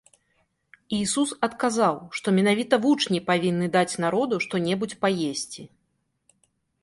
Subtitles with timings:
[0.99, 5.63] Ісус адказаў, што менавіта вучні павінны даць народу што-небудзь паесці.